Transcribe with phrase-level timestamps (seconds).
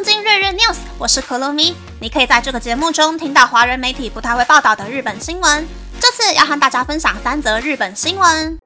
[0.00, 1.76] 东京日日 news，我是可露咪。
[2.00, 5.68] 你可以在这个节目中听到华人媒体不太会报道的日本新闻。
[6.00, 8.58] 这次要和大家分享三则日本新闻。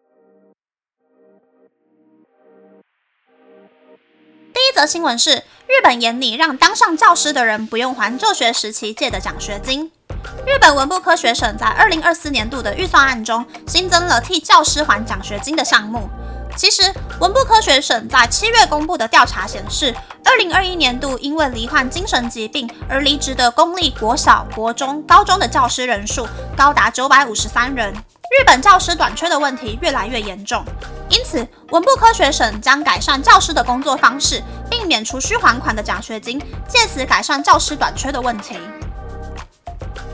[4.53, 9.91] 第一则新闻是，日本严拟让当上教师的人不用还就学时期借的奖学金。
[10.47, 16.09] 日本文部科学省在二零二四年度的预算案中新增了替教师还奖学金的项目。
[16.57, 16.83] 其实，
[17.19, 19.93] 文部科学省在七月公布的调查显示，
[20.35, 27.93] 二零二一年度因为罹患精神疾病而离职的公立国小、国中、高中的教师人数高达九百五十三人。
[27.93, 30.65] 日本教师短缺的问题越来越严重，
[31.09, 38.59] 因此文部科学省将改善教师的工作方式，并免除需还款的奖学金，借此改善教师短缺的问题。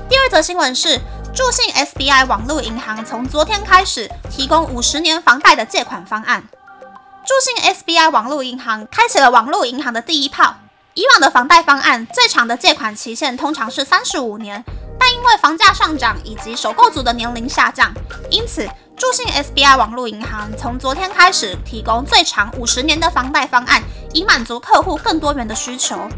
[0.07, 1.01] 第二则新闻是。
[1.33, 6.43] 助信 SBI 网络银行从昨天开始提供五十年房贷的借款方案。
[7.31, 10.57] 助信 SBI 网络银行开启了网络银行的第一炮。
[10.95, 14.65] 以往的房贷方案最长的借款期限通常是三十五年，
[14.99, 17.95] 但因为房价上涨以及首购族的年龄下降，
[18.31, 23.81] 因此助信 SBI 网络银行从昨天开始提供最长五十年的房贷方案，
[24.13, 26.09] 以满足客户更多元的需求。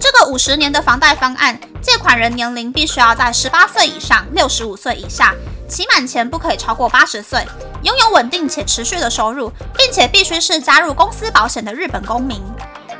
[0.00, 5.32] 这个五十年的房贷方案，借款人年龄必须要在十八岁以上、六十五岁以下，
[5.68, 7.44] 期满前不可以超过八十岁，
[7.82, 12.42] 拥有稳定且持续的收入，并且必须是加入公司保险的日本公民。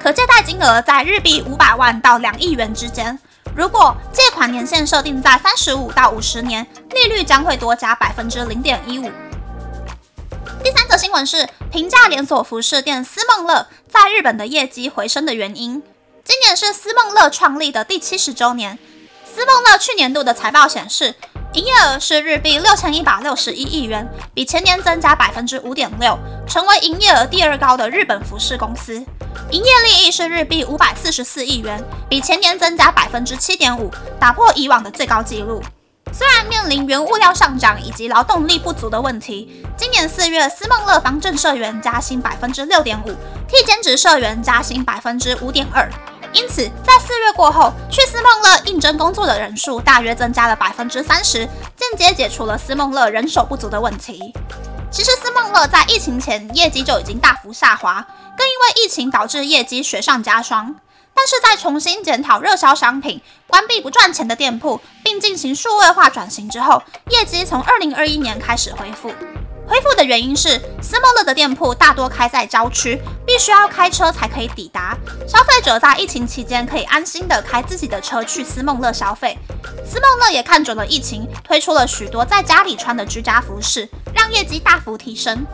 [0.01, 3.19] 可借贷金额在日币五百万到两亿元之间。
[3.55, 9.11] 如果借款年限设定在三十五到五十年，利率将会多加百分之零点一五。
[10.63, 15.83] 第三则新闻是平价连锁服饰店思梦乐在日本的业绩回升的原因。
[16.25, 18.79] 今年是思梦乐创立的第七十周年。
[19.25, 21.15] 思梦乐去年度的财报显示，
[21.57, 28.93] 营业额是日币六千一百六十一亿元，比前年增加百分之五点六，成为营业额第二高的日本服饰公司。
[29.51, 33.91] 营业利益是日币五百四十四亿元，比前年增加百分之七点五，
[34.21, 35.63] 打破以往的最高纪录。
[36.13, 43.15] 虽然面临原物料上涨以及劳动力不足的问题，今年四月思梦乐方正社员加薪百分之六点五，
[43.49, 45.91] 替兼职社员加薪百分之五点二。
[46.37, 51.39] 因此，在四月过后，去思梦乐应征工作的人数大约增加了百分之三十，
[51.75, 54.35] 间接解除了思梦乐人手不足的问题。
[54.91, 60.75] 其实，思梦乐在疫情前业绩就已经大幅下滑，更因为疫情导致业绩雪上加霜。
[61.15, 69.11] 但是在重新检讨热销商品、关闭不赚钱的店铺，并进行数位化转型之后，业绩从二零二一年开始恢复。
[69.67, 74.97] 恢复的原因是，思梦乐的店铺大多开在郊区，必须要开车才可以抵达。
[75.27, 79.37] 消费者在疫情期间可以安心的开自己的车去思梦乐消费。
[79.85, 85.45] 思梦乐也看准了疫情，推出了许多在家里穿的居家服饰，让业绩大幅提升。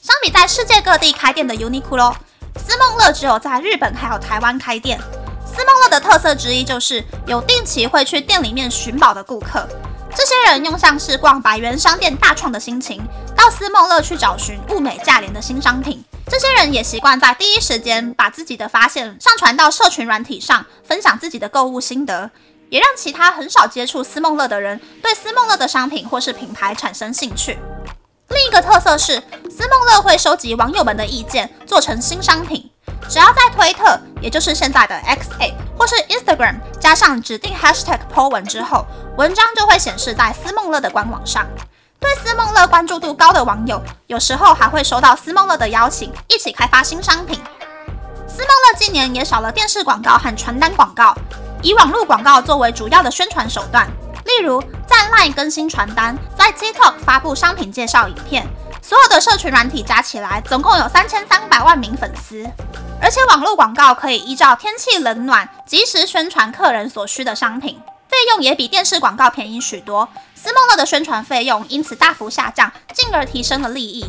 [0.00, 2.14] 相比在世界各地开店的 Uniqlo，
[2.56, 4.98] 思梦乐只有在日本还有台湾开店。
[5.44, 9.68] 思梦乐的特色之一就是有定期会去店里面寻宝的顾客。
[10.18, 13.00] 这些人用像是逛百元商店大创的心情，
[13.36, 16.04] 到思梦乐去找寻物美价廉的新商品。
[16.26, 22.28] 这些人也习惯在第一时间把自己的发现上传到社群软体上，分享自己的购物心得，
[22.68, 27.56] 也让其他很少接触思梦乐的人对思梦乐的商品或是品牌产生兴趣。
[28.30, 32.68] 另一个特色是，思梦乐会收集网友们的意见，做成新商品。
[33.08, 38.84] 只要在推特，也就是现在的 X A 或是 Instagram，加上指定 Hashtag po 文之后，
[39.16, 41.46] 文章就会显示在思梦乐的官网上。
[41.98, 47.40] 对思梦乐关注度高的网友，有时候还会收到思梦乐的邀请，一起开发新商品。
[48.28, 51.14] 思梦乐今年也少了电视广告和传单广告，
[51.62, 53.88] 以网络广告作为主要的宣传手段。
[54.26, 58.46] 例如，在 LINE 更新传单，在 TikTok 发布商品介绍影片。
[58.88, 62.42] 所有的社群软体加起来，总共有三千三百万名粉丝。
[63.02, 67.78] 而且网络广告可以依照天气冷暖，及时宣传客人所需的商品，
[68.08, 70.08] 费用也比电视广告便宜许多。
[70.34, 74.06] 思梦乐的宣传费用因此大幅下降，进而提升了利益。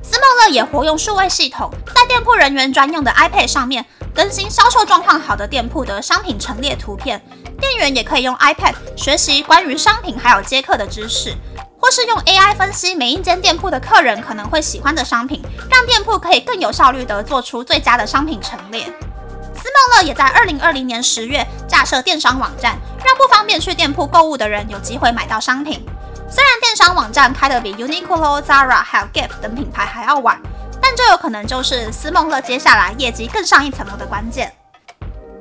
[0.00, 3.84] 思梦乐也活用数位系统，在店铺人员专用的 iPad 上面
[4.14, 7.20] 更新销售状况好的店铺的商品陈列图片，
[7.60, 11.34] 店员也可以用 iPad 学习关于商品还有接客的知识。
[11.80, 18.84] 或是用 AI 分析每一间店铺的客人可能会喜欢的商品，让店铺可以更有效率地做出最佳的商品陈列。
[18.84, 25.84] 思梦乐也在二零二零年十月架设电商网站，让不方便去店铺购物的人有机会买到商品。
[26.30, 30.40] 虽然电商网站开得比 Uniqlo、Zara 还有 Gap 等品牌还要晚，
[30.80, 34.54] 但这有可能就是思梦乐接下来业绩更上一层楼的关键。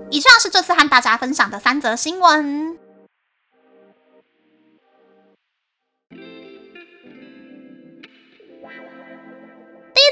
[0.10, 2.89] 以上是这次和大家分享的三则新闻。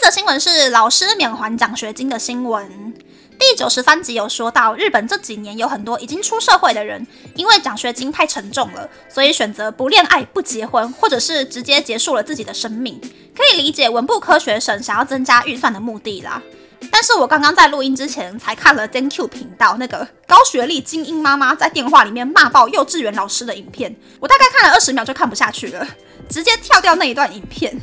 [0.09, 2.93] 新闻是老师免还奖学金的新闻。
[3.37, 7.05] 第九十三集有说到，日本这几年有很多已经出社会的人，
[7.35, 12.99] 因为奖学金太沉重了，所以选择不恋爱、不结婚，或者是直接结束了自己的生命。
[13.35, 16.41] 可以理解文部科学省想要增加预算的目的啦。
[16.89, 25.85] 但是我刚刚在录音之前才看了 Thank You 频道那个高学历精英妈妈在电话里面骂爆幼稚园老师的影片，我大概看了二十秒就看不下去了，
[26.29, 27.79] 直接跳掉那一段影片。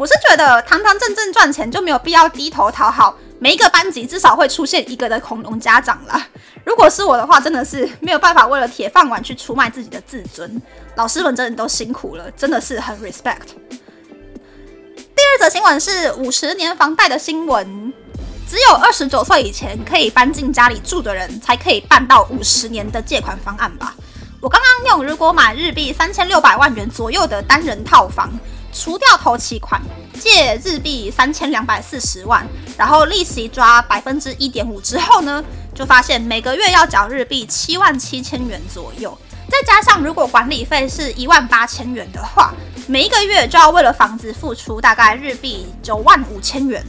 [0.00, 3.14] 我是觉得堂堂正正赚钱就没有必要低头讨好。
[3.38, 6.26] 每一个班级至少会出现一个的恐龙家长啦。
[6.64, 10.50] 如果是我的话，真的是没有办法为了铁饭碗去出卖自己的自尊。
[10.94, 13.48] 老师们真的都辛苦了，真的是很 respect。
[13.68, 17.92] 第二则新闻是五十年房贷的新闻，
[18.48, 23.94] 只有二十九岁以前可以搬进家里住的人才可以办到五十年的借款方案吧？
[24.40, 28.32] 我刚刚用，如果买日币三千六百万元左右的单人套房。
[28.72, 29.80] 除掉头期款，
[30.18, 32.46] 借日币三千两百四十万，
[32.76, 35.44] 然后利息抓百分之一点五之后呢，
[35.74, 39.16] 就发现每个月要缴日币七万七千元左右，
[39.48, 42.54] 再加上如果管理费是一万八千元的话，
[42.86, 46.84] 每一个月就要为了房子付出大概日币九万五千元。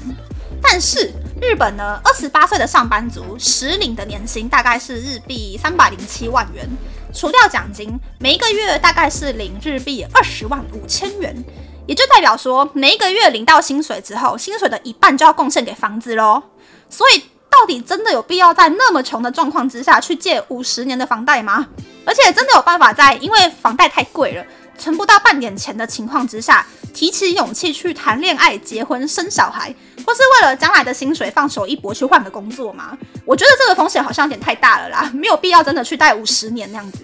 [0.63, 1.11] 但是
[1.41, 6.69] 日本呢，二十八岁的上班族实领的年薪大概是日币三百零七万元，
[7.11, 11.43] 除掉奖金，每一个月大概是领日币二十万五千元。
[11.87, 16.41] 也就代表说，每一个月领到薪水之后，薪水的一半就要贡献给房子喽。
[16.89, 17.19] 所以，
[17.49, 21.67] 到底真的有必要在那么穷的状况之下去借五十年的房贷吗？
[22.05, 24.45] 而且，真的有办法在因为房贷太贵了，
[24.77, 29.73] 存不到半点钱的情况之下，提起勇气去谈恋爱、结婚、生小孩，
[30.05, 32.97] 或是为了将来的薪水放手一搏去换个工作吗？
[33.25, 36.99] 我觉得这个风险好像有点太大了啦，没有必要真的去贷五十年那样子。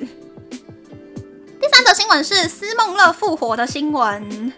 [1.60, 4.54] 第三则新闻是思梦乐复活的新闻。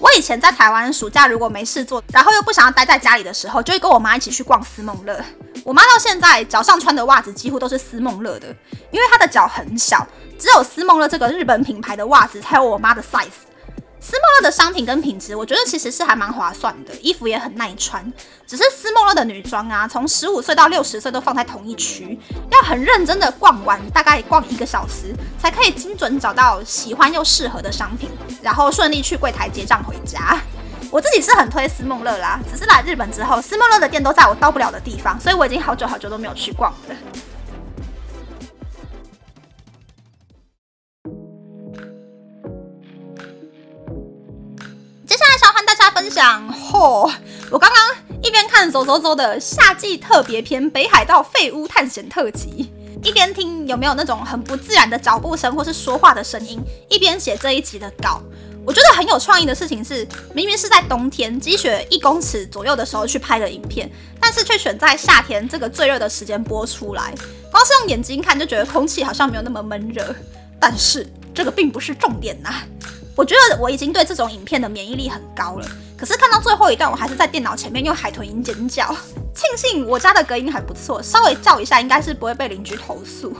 [0.00, 5.22] 我以前在台湾暑假如果没事做，然后又不想要待在家里的时候，就会跟我妈一起去逛思梦乐。
[5.62, 8.48] 我妈到现在脚上穿的袜子几乎都是思梦乐的，
[8.90, 10.06] 因为她的脚很小，
[10.38, 13.49] 只有思梦乐这个日本品牌的袜子才有我妈的 size。
[14.02, 18.10] 思梦乐的商品跟品质，我觉得其实是还蛮划算的，衣服也很耐穿。
[18.46, 22.18] 只是思梦乐的女装啊，从十五岁到六十岁都放在同一区，
[22.50, 28.08] 要很认真的逛完，大概逛一个小时，才可以精准找到喜欢又适合的商品，
[28.40, 30.40] 然后顺利去柜台结账回家。
[30.90, 36.96] 我自己是很推思梦乐啦，只是来日本之后，思梦乐的店都在我到不了的地方，所以我已经好久好久都没有去逛了。
[46.00, 47.12] 分享嚯！
[47.50, 52.72] 我刚刚一边看走走走的夏季特别篇《北海道废屋探险特辑》，
[53.06, 56.58] 一边听有没有那种很不自然的脚步声或是说话的声音，
[56.88, 58.22] 一边写这一集的稿。
[58.64, 67.12] 我觉得很有创意的事情是，明明是在冬天积雪一公尺左右的时候去拍的影片，但是却选在夏天这个最热的时间播出来。
[67.52, 70.16] 光是用眼睛看就觉得空气好像没有那么闷热，
[70.58, 72.54] 但是这个并不是重点呐。
[73.16, 75.66] 我觉得我已经对这种影片的免疫力很高了。
[75.96, 78.86] 可是看到最后一段，我还是在电脑前面用海豚音尖叫。
[79.34, 83.36] 庆幸我家的隔音还不错，稍微叫一下应该是不会被邻居投诉。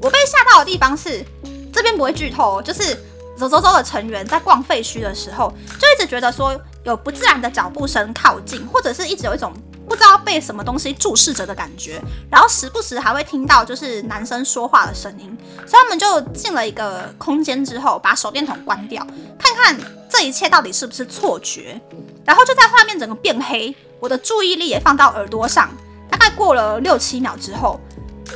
[0.00, 1.24] 我被吓到的地方是，
[1.72, 2.94] 这边不会剧透，就是
[3.36, 9.52] 走走走的成员在逛废墟的时候，就一直觉得说有不自然的脚步声靠近，或者是一直有一种
[9.88, 15.36] 不知道被什么东西注视着的感觉，然后时不时还会听到就是男生说话的声音。
[15.66, 19.06] 所以他们就进了一个空间之后，把手电筒关掉，
[19.38, 19.76] 看看。
[20.14, 21.80] 这一切到底是不是错觉？
[22.22, 25.70] 然后就在画面整个变黑，我的注意力也放到耳朵上。
[26.10, 27.80] 大概过了六七秒之后，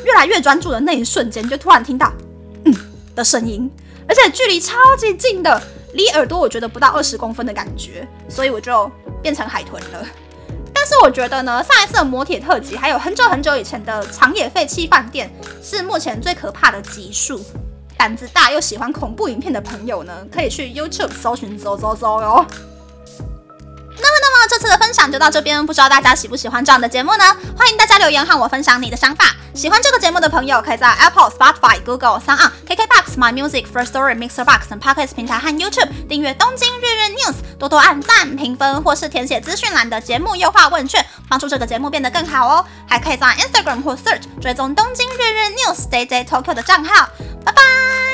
[0.03, 2.11] 越来越专注的那一瞬间，就突然听到
[2.65, 2.75] “嗯”
[3.15, 3.71] 的声音，
[4.09, 10.07] 而且距离超级近的，离耳朵我觉得不到二十公分的感觉，所以我就变成海豚了。
[10.89, 15.29] 但是我觉得呢，上一次的磨铁特辑，还有很久很久以前的长野废弃饭店，
[15.61, 17.45] 是目前最可怕的集数。
[17.99, 22.47] 胆子大又喜欢恐怖影片的朋友呢，可以去 YouTube 搜寻“走走走”哟。
[22.49, 23.19] 那么，
[23.99, 27.25] 那么这次的分享就到这边，不知道大家喜不喜欢这样的节目呢？
[27.59, 29.35] 欢迎大家留言和我分享你的想法。
[29.55, 32.53] 喜欢这个节目的朋友，可以在 Apple、Spotify、Google、三 on、
[33.17, 42.65] My Music、First Story、Mixer Box 等 Podcast 平台和 YouTube 订阅《东京日日 News》，多多按赞、评分，或是填写资讯栏的节目优化问卷，帮助这个节目变得更好哦。
[42.89, 47.09] 还可以在 Instagram 或 Search 追踪《东京日日 News》Day Day Tokyo 的账号。
[47.45, 48.06] 拜拜。